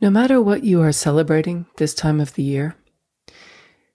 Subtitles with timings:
[0.00, 2.74] No matter what you are celebrating this time of the year,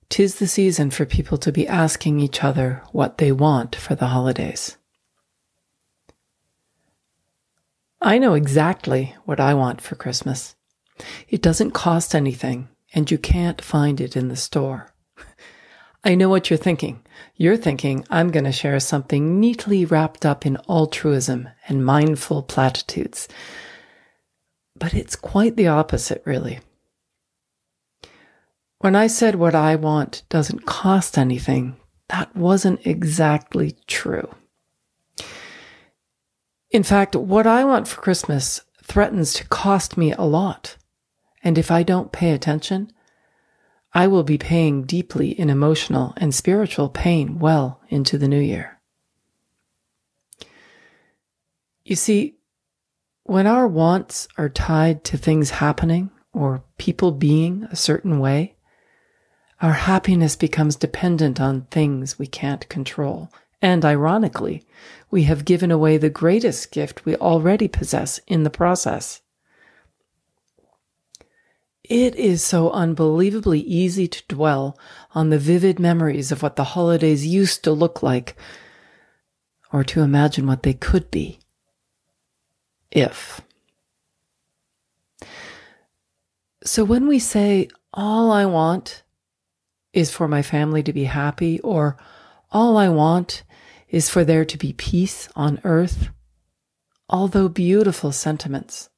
[0.08, 4.08] tis the season for people to be asking each other what they want for the
[4.08, 4.78] holidays.
[8.00, 10.56] I know exactly what I want for Christmas.
[11.28, 14.94] It doesn't cost anything, and you can't find it in the store.
[16.04, 17.04] I know what you're thinking.
[17.36, 23.28] You're thinking I'm going to share something neatly wrapped up in altruism and mindful platitudes.
[24.78, 26.60] But it's quite the opposite, really.
[28.80, 31.78] When I said what I want doesn't cost anything,
[32.10, 34.34] that wasn't exactly true.
[36.70, 40.78] In fact, what I want for Christmas threatens to cost me a lot.
[41.42, 42.92] And if I don't pay attention,
[43.94, 48.80] I will be paying deeply in emotional and spiritual pain well into the new year.
[51.86, 52.36] You see,
[53.26, 58.56] when our wants are tied to things happening or people being a certain way,
[59.62, 63.32] our happiness becomes dependent on things we can't control.
[63.64, 64.64] And ironically,
[65.10, 69.22] we have given away the greatest gift we already possess in the process.
[71.84, 74.78] It is so unbelievably easy to dwell
[75.16, 78.36] on the vivid memories of what the holidays used to look like,
[79.74, 81.40] or to imagine what they could be.
[82.96, 83.42] If.
[86.64, 89.04] So when we say, all I want
[89.92, 91.98] is for my family to be happy, or
[92.52, 93.44] all I want
[93.90, 96.10] is for there to be peace on earth,
[97.10, 98.90] although beautiful sentiments,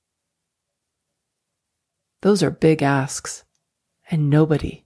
[2.21, 3.45] those are big asks,
[4.11, 4.85] and nobody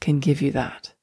[0.00, 0.94] can give you that.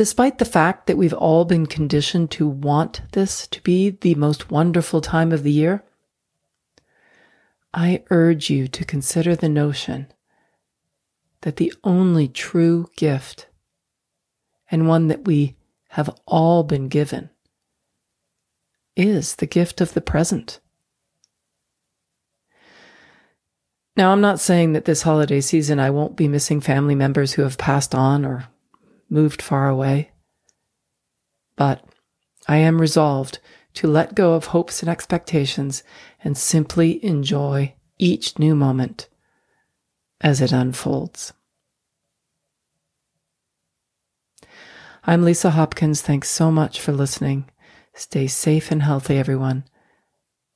[0.00, 4.50] Despite the fact that we've all been conditioned to want this to be the most
[4.50, 5.84] wonderful time of the year,
[7.74, 10.10] I urge you to consider the notion
[11.42, 13.48] that the only true gift,
[14.70, 15.58] and one that we
[15.90, 17.28] have all been given,
[18.96, 20.60] is the gift of the present.
[23.98, 27.42] Now, I'm not saying that this holiday season I won't be missing family members who
[27.42, 28.48] have passed on or
[29.10, 30.12] moved far away.
[31.56, 31.84] But
[32.48, 33.40] I am resolved
[33.74, 35.82] to let go of hopes and expectations
[36.24, 39.08] and simply enjoy each new moment
[40.20, 41.32] as it unfolds.
[45.04, 46.02] I'm Lisa Hopkins.
[46.02, 47.50] Thanks so much for listening.
[47.94, 49.64] Stay safe and healthy, everyone.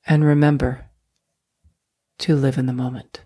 [0.07, 0.85] And remember
[2.19, 3.24] to live in the moment.